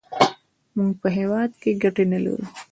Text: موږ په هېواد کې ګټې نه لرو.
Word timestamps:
موږ 0.77 0.91
په 1.01 1.07
هېواد 1.17 1.51
کې 1.61 1.71
ګټې 1.83 2.05
نه 2.11 2.19
لرو. 2.23 2.45